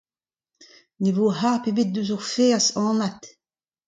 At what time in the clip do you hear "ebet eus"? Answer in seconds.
1.69-2.09